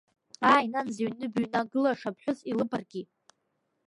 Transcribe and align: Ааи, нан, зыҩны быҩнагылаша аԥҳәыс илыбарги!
Ааи, 0.51 0.65
нан, 0.73 0.87
зыҩны 0.95 1.27
быҩнагылаша 1.33 2.07
аԥҳәыс 2.09 2.39
илыбарги! 2.51 3.03